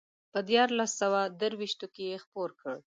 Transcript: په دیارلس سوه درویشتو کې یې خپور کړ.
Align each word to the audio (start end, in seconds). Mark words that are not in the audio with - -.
په 0.31 0.39
دیارلس 0.49 0.91
سوه 1.01 1.21
درویشتو 1.39 1.87
کې 1.93 2.03
یې 2.11 2.17
خپور 2.23 2.49
کړ. 2.61 2.73